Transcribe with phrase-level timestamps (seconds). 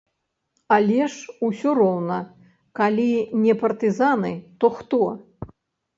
[0.75, 2.17] Але ж усё роўна,
[2.81, 3.07] калі
[3.45, 5.03] не партызаны, то хто?